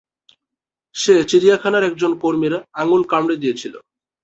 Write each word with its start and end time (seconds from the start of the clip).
সে 0.95 1.15
চিড়িয়াখানার 1.29 1.83
একজন 1.89 2.11
কর্মীর 2.21 2.53
আঙ্গুল 2.73 3.01
কামড়ে 3.11 3.35
দিয়েছিল। 3.41 3.73